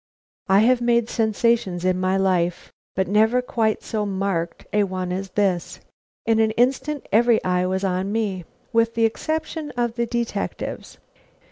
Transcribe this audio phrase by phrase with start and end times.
[0.49, 5.29] I have made sensations in my life, but never quite so marked a one as
[5.29, 5.79] this.
[6.25, 10.97] In an instant every eye was on me, with the exception of the detective's.